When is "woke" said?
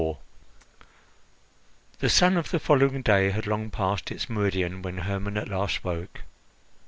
5.83-6.23